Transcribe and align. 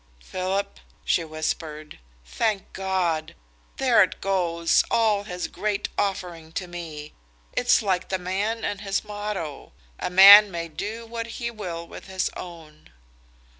"Philip," 0.19 0.79
she 1.05 1.23
whispered, 1.23 1.99
"thank 2.25 2.73
God! 2.73 3.35
There 3.77 4.01
it 4.01 4.19
goes, 4.19 4.83
all 4.89 5.25
his 5.25 5.47
great 5.47 5.89
offering 5.95 6.53
to 6.53 6.65
me! 6.65 7.13
It's 7.53 7.83
like 7.83 8.09
the 8.09 8.17
man 8.17 8.65
and 8.65 8.81
his 8.81 9.03
motto 9.03 9.73
'A 9.99 10.09
man 10.09 10.49
may 10.49 10.69
do 10.69 11.05
what 11.05 11.27
he 11.37 11.51
will 11.51 11.87
with 11.87 12.07
his 12.07 12.31
own.' 12.35 12.89